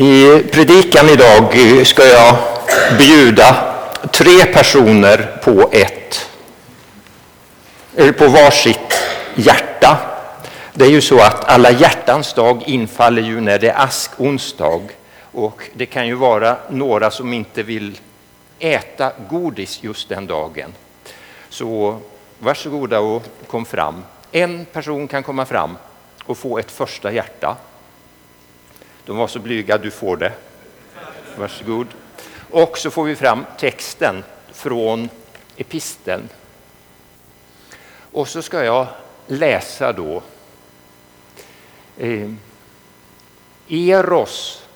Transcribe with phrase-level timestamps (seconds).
[0.00, 1.54] I predikan idag
[1.86, 2.36] ska jag
[2.98, 3.74] bjuda
[4.12, 6.30] tre personer på ett,
[7.96, 9.00] eller på varsitt
[9.34, 9.98] hjärta.
[10.74, 14.80] Det är ju så att alla hjärtans dag infaller ju när det är askonsdag
[15.32, 17.98] och det kan ju vara några som inte vill
[18.58, 20.74] äta godis just den dagen.
[21.48, 21.98] Så
[22.38, 24.04] varsågoda och kom fram.
[24.32, 25.76] En person kan komma fram
[26.24, 27.56] och få ett första hjärta.
[29.08, 30.32] De var så blyga, du får det.
[31.36, 31.86] Varsågod.
[32.50, 35.08] Och så får vi fram texten från
[35.56, 36.28] episteln.
[38.12, 38.86] Och så ska jag
[39.26, 40.22] läsa då.
[41.98, 42.30] Eh,
[43.68, 44.66] Eros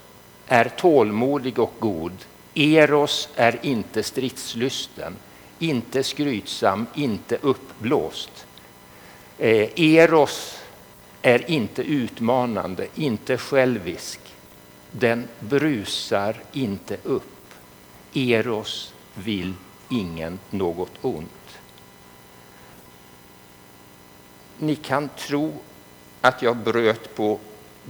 [0.47, 2.17] är tålmodig och god.
[2.55, 5.17] Eros är inte stridslysten,
[5.59, 8.47] inte skrytsam, inte uppblåst.
[9.39, 10.59] Eh, Eros
[11.23, 14.22] är inte utmanande, inte självisk.
[14.93, 17.55] Den brusar inte upp.
[18.15, 19.55] Eros vill
[19.91, 21.59] ingen något ont.
[24.59, 25.55] Ni kan tro
[26.21, 27.39] att jag bröt på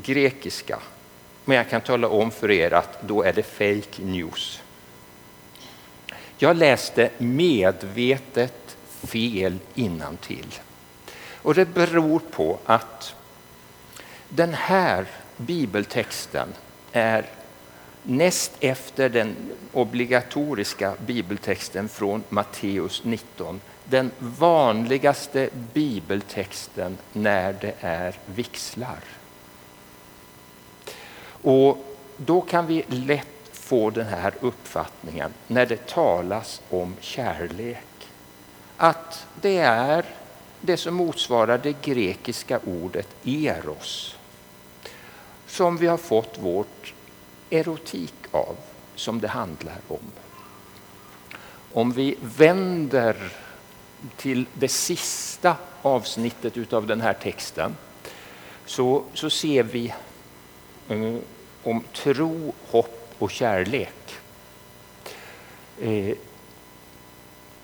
[0.02, 0.78] grekiska,
[1.44, 4.62] men jag kan tala om för er att då är det fake news.
[6.38, 10.54] Jag läste medvetet fel innantill.
[11.42, 13.14] Och det beror på att
[14.28, 15.06] den här
[15.36, 16.48] bibeltexten
[16.92, 17.24] är
[18.02, 19.36] näst efter den
[19.72, 28.98] obligatoriska bibeltexten från Matteus 19 den vanligaste bibeltexten när det är vixlar.
[31.42, 31.78] Och
[32.16, 38.08] då kan vi lätt få den här uppfattningen när det talas om kärlek.
[38.76, 40.04] Att det är
[40.60, 44.16] det som motsvarar det grekiska ordet eros
[45.52, 46.94] som vi har fått vårt
[47.50, 48.56] erotik av,
[48.94, 50.12] som det handlar om.
[51.72, 53.16] Om vi vänder
[54.16, 57.76] till det sista avsnittet av den här texten
[58.66, 59.94] så, så ser vi
[60.88, 61.16] eh,
[61.62, 64.14] om tro, hopp och kärlek.
[65.80, 66.14] Eh,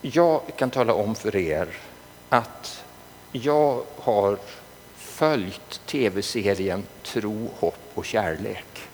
[0.01, 1.67] jag kan tala om för er
[2.29, 2.83] att
[3.31, 4.37] jag har
[5.19, 8.89] följt tv-serien Tro, hopp och kärlek.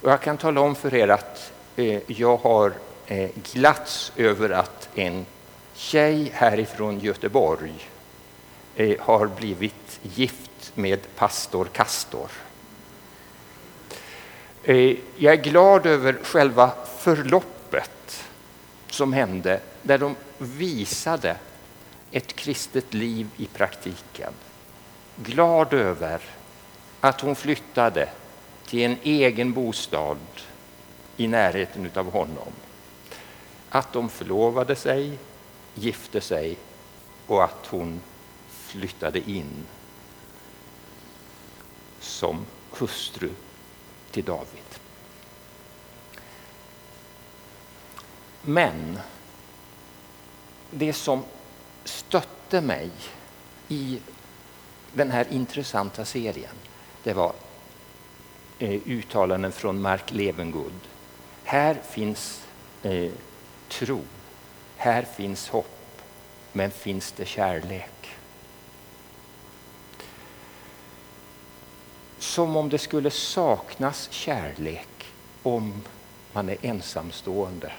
[0.00, 2.72] Och jag kan tala om för er att eh, jag har
[3.06, 5.26] eh, glatts över att en
[5.74, 7.88] tjej härifrån Göteborg
[8.76, 12.30] eh, har blivit gift med pastor Castor.
[14.64, 18.24] Eh, jag är glad över själva förloppet
[18.90, 21.36] som hände där de visade
[22.10, 24.32] ett kristet liv i praktiken.
[25.16, 26.20] Glad över
[27.00, 28.08] att hon flyttade
[28.66, 30.18] till en egen bostad
[31.16, 32.52] i närheten av honom.
[33.68, 35.18] Att de förlovade sig,
[35.74, 36.56] gifte sig
[37.26, 38.00] och att hon
[38.48, 39.66] flyttade in
[42.00, 42.46] som
[42.78, 43.30] hustru
[44.10, 44.78] till David.
[48.42, 48.98] Men
[50.70, 51.24] det som
[51.84, 52.90] stötte mig
[53.68, 54.00] i
[54.94, 56.54] den här intressanta serien,
[57.02, 57.32] det var
[58.58, 60.80] eh, uttalanden från Mark Levengood.
[61.44, 62.44] Här finns
[62.82, 63.12] eh,
[63.68, 64.00] tro,
[64.76, 66.02] här finns hopp,
[66.52, 67.90] men finns det kärlek?
[72.18, 75.12] Som om det skulle saknas kärlek
[75.42, 75.82] om
[76.32, 77.72] man är ensamstående.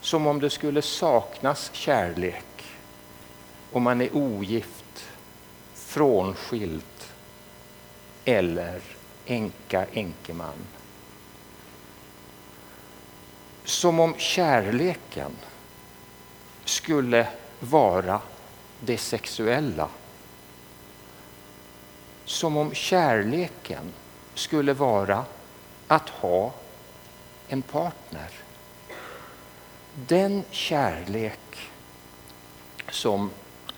[0.00, 2.44] Som om det skulle saknas kärlek
[3.72, 4.83] om man är ogift,
[5.94, 7.04] frånskild
[8.24, 8.80] eller
[9.26, 10.58] änka, enkeman.
[13.64, 15.32] Som om kärleken
[16.64, 17.28] skulle
[17.60, 18.20] vara
[18.80, 19.88] det sexuella.
[22.24, 23.92] Som om kärleken
[24.34, 25.24] skulle vara
[25.88, 26.52] att ha
[27.48, 28.30] en partner.
[29.94, 31.70] Den kärlek
[32.90, 33.30] som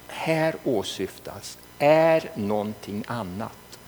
[0.07, 3.79] här åsyftas är någonting annat.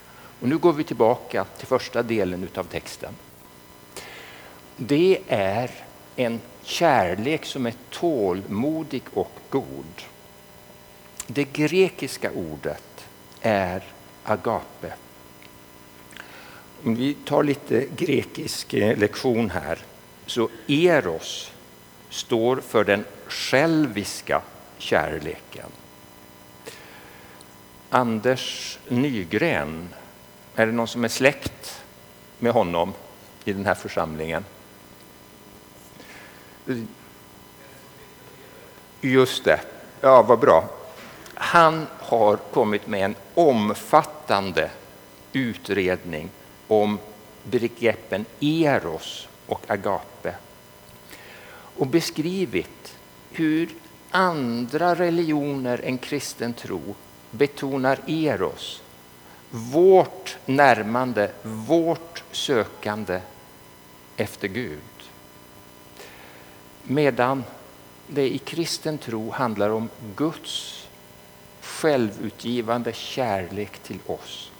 [0.40, 3.14] Och nu går vi tillbaka till första delen av texten.
[4.76, 5.70] Det är
[6.16, 10.02] en kärlek som är tålmodig och god.
[11.26, 13.08] Det grekiska ordet
[13.40, 13.82] är
[14.24, 14.94] agape.
[16.84, 19.78] Om vi tar lite grekisk eh, lektion här,
[20.26, 21.52] så eros
[22.10, 24.42] står för den själviska
[24.78, 25.70] kärleken.
[27.90, 29.88] Anders Nygren,
[30.54, 31.82] är det någon som är släkt
[32.38, 32.92] med honom
[33.44, 34.44] i den här församlingen.
[39.00, 39.60] Just det.
[40.00, 40.68] Ja, vad bra.
[41.34, 44.70] Han har kommit med en omfattande
[45.32, 46.30] utredning
[46.68, 46.98] om
[47.44, 50.34] begreppen eros och agape
[51.76, 52.96] och beskrivit
[53.30, 53.68] hur
[54.10, 56.94] andra religioner än kristen tro
[57.30, 58.82] betonar eros,
[59.50, 63.20] vårt närmande, vårt sökande
[64.16, 64.80] efter Gud.
[66.82, 67.44] Medan
[68.06, 70.88] det i kristen tro handlar om Guds
[71.60, 74.50] självutgivande kärlek till oss.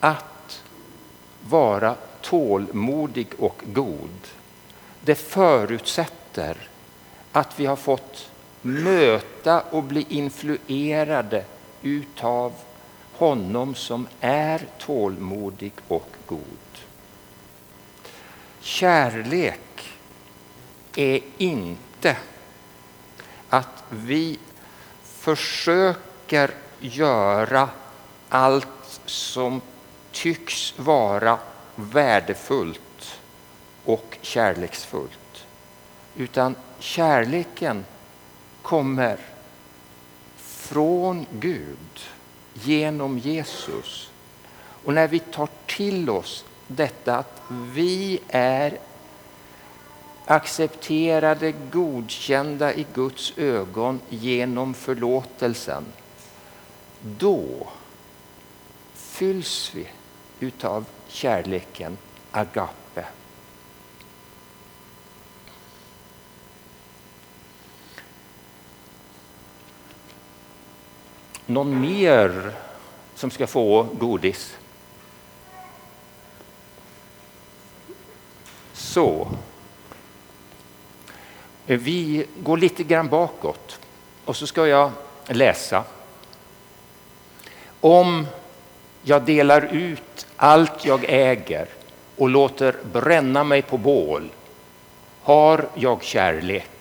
[0.00, 0.62] Att
[1.40, 4.28] vara tålmodig och god,
[5.00, 6.68] det förutsätter
[7.32, 8.30] att vi har fått
[8.68, 11.44] möta och bli influerade
[11.82, 12.52] utav
[13.12, 16.40] honom som är tålmodig och god.
[18.60, 19.94] Kärlek
[20.96, 22.16] är inte
[23.48, 24.38] att vi
[25.02, 26.50] försöker
[26.80, 27.68] göra
[28.28, 29.60] allt som
[30.12, 31.38] tycks vara
[31.74, 33.20] värdefullt
[33.84, 35.46] och kärleksfullt.
[36.16, 37.84] Utan kärleken
[38.68, 39.18] kommer
[40.36, 42.00] från Gud
[42.54, 44.10] genom Jesus.
[44.84, 48.78] Och när vi tar till oss detta att vi är
[50.24, 55.84] accepterade, godkända i Guds ögon genom förlåtelsen,
[57.00, 57.66] då
[58.94, 59.86] fylls vi
[60.40, 61.98] utav kärleken
[62.30, 63.04] agape.
[71.50, 72.52] Någon mer
[73.14, 74.56] som ska få godis?
[78.72, 79.28] Så.
[81.64, 83.80] Vi går lite grann bakåt
[84.24, 84.90] och så ska jag
[85.26, 85.84] läsa.
[87.80, 88.26] Om
[89.02, 91.68] jag delar ut allt jag äger
[92.16, 94.30] och låter bränna mig på bål
[95.22, 96.77] har jag kärlek.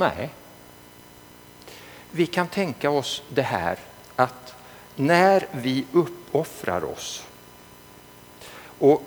[0.00, 0.30] Nej.
[2.10, 3.78] Vi kan tänka oss det här
[4.16, 4.54] att
[4.96, 7.26] när vi uppoffrar oss
[8.78, 9.02] och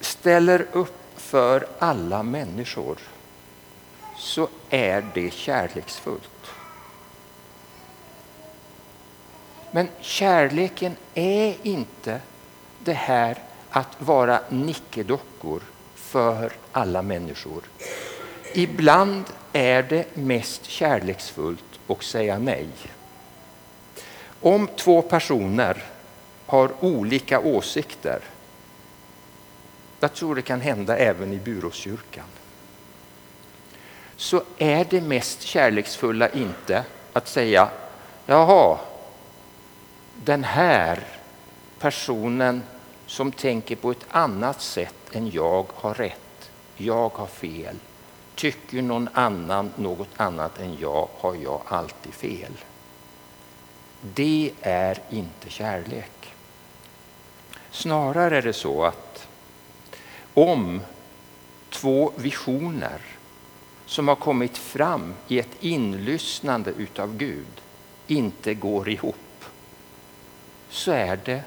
[0.00, 2.98] ställer upp för alla människor
[4.16, 6.46] så är det kärleksfullt.
[9.70, 12.20] Men kärleken är inte
[12.78, 13.38] det här
[13.70, 15.62] att vara nickedockor
[15.94, 17.62] för alla människor.
[18.52, 22.68] Ibland är det mest kärleksfullt att säga nej.
[24.40, 25.84] Om två personer
[26.46, 28.20] har olika åsikter
[30.00, 32.24] jag tror det kan hända även i Buråskyrkan.
[34.16, 37.68] Så är det mest kärleksfulla inte att säga
[38.26, 38.78] jaha,
[40.14, 41.02] den här
[41.78, 42.62] personen
[43.06, 47.76] som tänker på ett annat sätt än jag har rätt, jag har fel.
[48.38, 52.52] Tycker någon annan något annat än jag har jag alltid fel.
[54.00, 56.34] Det är inte kärlek.
[57.70, 59.28] Snarare är det så att
[60.34, 60.80] om
[61.70, 63.00] två visioner
[63.86, 67.60] som har kommit fram i ett inlyssnande utav Gud
[68.06, 69.44] inte går ihop
[70.70, 71.42] så är det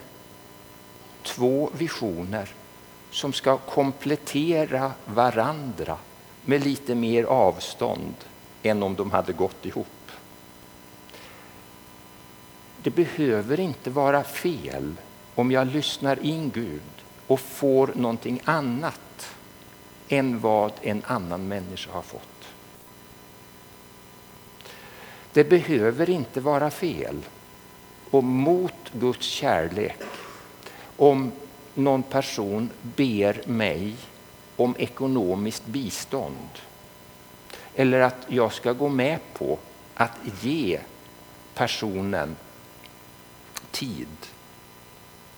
[1.23, 2.49] två visioner
[3.11, 5.97] som ska komplettera varandra
[6.45, 8.15] med lite mer avstånd
[8.63, 9.87] än om de hade gått ihop.
[12.83, 14.93] Det behöver inte vara fel
[15.35, 16.81] om jag lyssnar in Gud
[17.27, 19.35] och får någonting annat
[20.09, 22.47] än vad en annan människa har fått.
[25.33, 27.15] Det behöver inte vara fel
[28.11, 30.01] och mot Guds kärlek
[30.97, 31.31] om
[31.73, 33.95] någon person ber mig
[34.63, 36.49] om ekonomiskt bistånd
[37.75, 39.59] eller att jag ska gå med på
[39.93, 40.79] att ge
[41.53, 42.35] personen
[43.71, 44.07] tid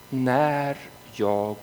[0.09, 0.77] när
[1.13, 1.55] jag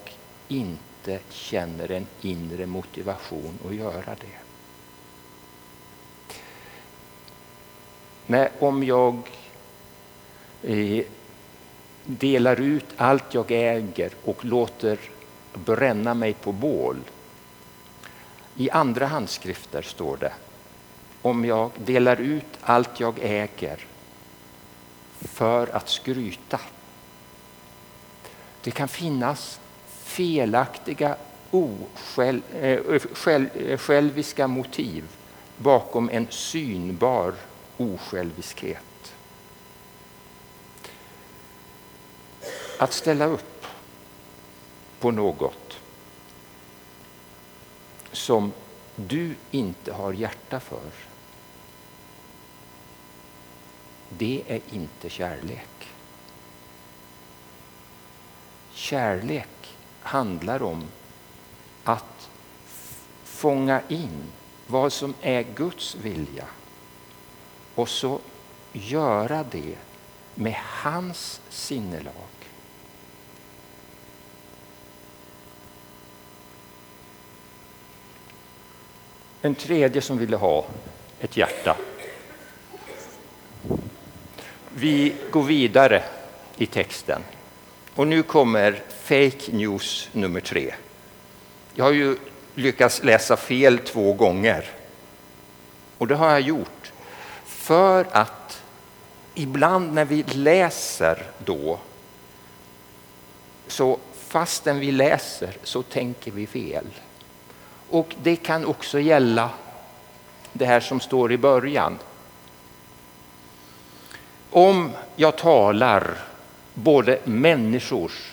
[0.49, 4.41] inte känner en inre motivation att göra det.
[8.27, 9.19] Nej, om jag
[10.63, 11.05] eh,
[12.05, 14.99] delar ut allt jag äger och låter
[15.55, 16.97] bränna mig på bål.
[18.61, 20.33] I andra handskrifter står det
[21.23, 23.87] om jag delar ut allt jag äger
[25.21, 26.61] för att skryta
[28.63, 31.17] det kan finnas felaktiga
[31.51, 32.43] osjälviska
[34.43, 35.05] eh, eh, eh, motiv
[35.57, 37.35] bakom en synbar
[37.77, 39.15] osjälviskhet.
[42.79, 43.67] Att ställa upp
[45.01, 45.70] på något
[48.31, 48.53] som
[48.97, 50.91] du inte har hjärta för
[54.09, 55.89] det är inte kärlek.
[58.73, 60.85] Kärlek handlar om
[61.85, 62.31] att
[63.25, 64.23] fånga in
[64.67, 66.47] vad som är Guds vilja
[67.75, 68.21] och så
[68.73, 69.79] göra det
[70.35, 72.40] med hans sinnelag.
[79.43, 80.67] En tredje som ville ha
[81.21, 81.77] ett hjärta.
[84.75, 86.03] Vi går vidare
[86.57, 87.23] i texten.
[87.95, 90.75] Och nu kommer fake news nummer tre.
[91.75, 92.17] Jag har ju
[92.55, 94.71] lyckats läsa fel två gånger.
[95.99, 96.93] Och det har jag gjort
[97.45, 98.63] för att
[99.35, 101.79] ibland när vi läser då
[103.69, 106.87] så fastän vi läser så tänker vi fel.
[107.91, 109.51] Och det kan också gälla
[110.53, 111.99] det här som står i början.
[114.51, 116.17] Om jag talar
[116.75, 118.33] både människors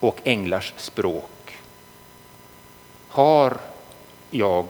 [0.00, 1.56] och änglars språk
[3.08, 3.56] har
[4.30, 4.66] jag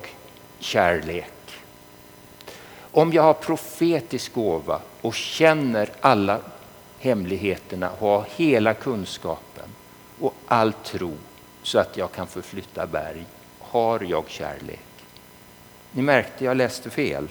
[0.59, 1.33] kärlek.
[2.93, 6.39] Om jag har profetisk gåva och känner alla
[6.99, 9.69] hemligheterna och har hela kunskapen
[10.21, 11.17] och all tro
[11.62, 13.25] så att jag kan förflytta berg,
[13.71, 14.81] har jag kärlek.
[15.93, 17.29] Ni märkte, jag läste fel.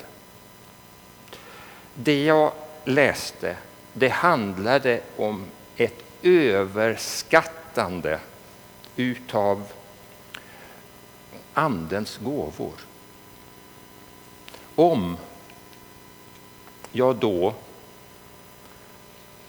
[1.93, 2.51] Det jag
[2.85, 3.57] läste,
[3.93, 8.19] det handlade om ett överskattande
[8.95, 9.63] utav
[11.53, 12.73] Andens gåvor.
[14.75, 15.17] Om
[16.91, 17.53] jag då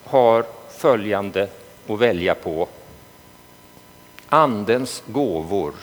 [0.05, 1.49] har följande
[1.89, 2.69] att välja på.
[4.29, 5.75] Andens gåvor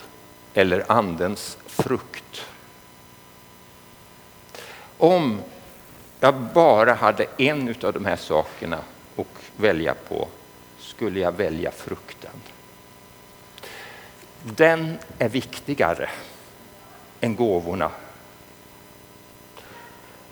[0.57, 2.45] eller Andens frukt.
[4.97, 5.41] Om
[6.19, 8.79] jag bara hade en av de här sakerna
[9.15, 9.25] att
[9.57, 10.27] välja på
[10.79, 12.31] skulle jag välja frukten.
[14.43, 16.09] Den är viktigare
[17.21, 17.91] än gåvorna.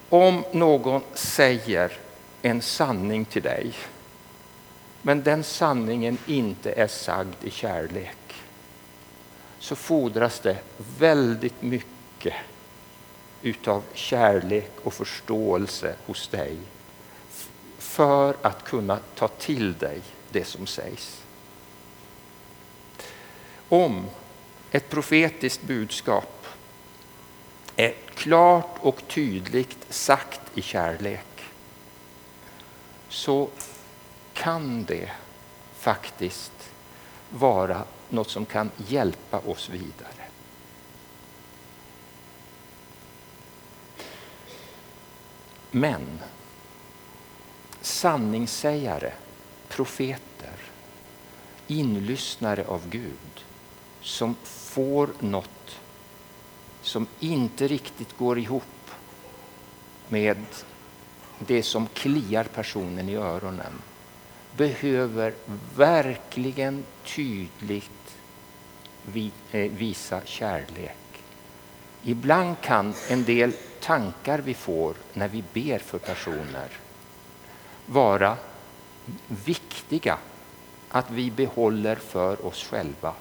[0.10, 1.98] Om någon säger
[2.42, 3.74] en sanning till dig
[5.02, 8.25] men den sanningen inte är sagd i kärlek
[9.66, 10.58] så fordras det
[10.98, 12.34] väldigt mycket
[13.42, 16.58] utav kärlek och förståelse hos dig
[17.78, 21.22] för att kunna ta till dig det som sägs.
[23.70, 24.06] Om
[24.72, 26.48] ett profetiskt budskap
[27.76, 31.44] är klart och tydligt sagt i kärlek
[33.10, 33.50] så
[34.34, 35.12] kan det
[35.78, 36.70] faktiskt
[37.30, 40.26] vara något som kan hjälpa oss vidare.
[45.72, 46.20] Men
[47.82, 49.12] sanningssägare,
[49.68, 50.56] profeter,
[51.68, 53.46] inlyssnare av Gud
[54.02, 55.80] som får något
[56.82, 58.92] som inte riktigt går ihop
[60.08, 60.46] med
[61.40, 63.82] det som kliar personen i öronen
[64.58, 65.34] behöver
[65.76, 68.18] verkligen tydligt
[69.52, 70.98] eh, visa kärlek.
[72.04, 76.70] Ibland kan en del tankar vi får när vi ber för personer
[77.86, 78.38] vara
[79.28, 80.18] viktiga
[80.90, 83.14] att vi behåller för oss själva.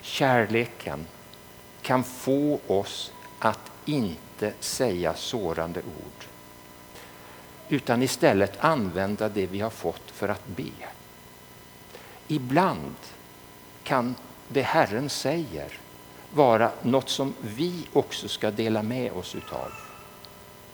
[0.00, 1.06] Kärleken
[1.82, 6.26] kan få oss att inte säga sårande ord
[7.70, 10.70] utan istället använda det vi har fått för att be.
[12.28, 12.96] Ibland
[13.82, 14.14] kan
[14.48, 15.78] det Herren säger
[16.30, 19.72] vara något som vi också ska dela med oss utav.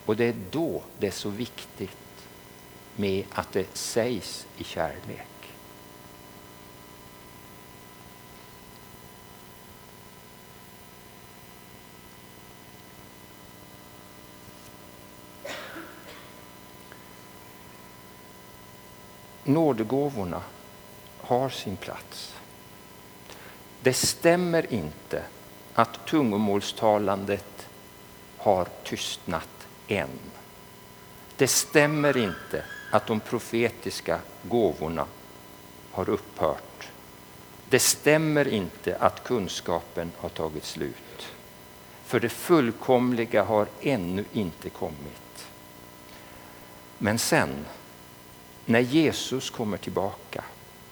[0.05, 1.97] Och det är då det är så viktigt
[2.95, 5.36] med att det sägs i kärlek.
[19.47, 20.41] Nådegåvorna
[21.21, 22.35] har sin plats.
[23.81, 25.23] Det stämmer inte
[25.73, 27.67] att tungomålstalandet
[28.37, 30.09] har tystnat än.
[31.37, 35.05] Det stämmer inte att de profetiska gåvorna
[35.91, 36.89] har upphört.
[37.69, 41.27] Det stämmer inte att kunskapen har tagit slut.
[42.05, 45.47] För det fullkomliga har ännu inte kommit.
[46.97, 47.65] Men sen,
[48.69, 50.43] när Jesus kommer tillbaka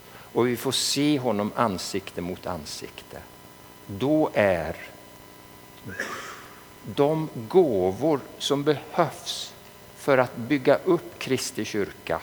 [0.09, 3.21] och vi får se honom ansikte mot ansikte,
[3.87, 4.75] då är
[6.95, 9.53] de gåvor som behövs
[9.95, 12.21] för att bygga upp Kristi kyrka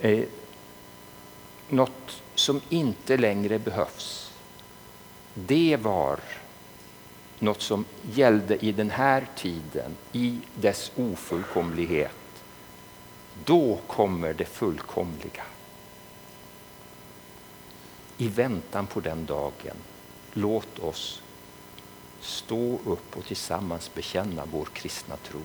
[0.00, 0.24] eh,
[1.68, 4.32] något som inte längre behövs.
[5.34, 6.20] Det var
[7.38, 12.25] något som gällde i den här tiden, i dess ofullkomlighet.
[13.44, 15.42] Då kommer det fullkomliga.
[18.16, 19.76] I väntan på den dagen,
[20.32, 21.22] låt oss
[22.20, 25.40] stå upp och tillsammans bekänna vår kristna tro.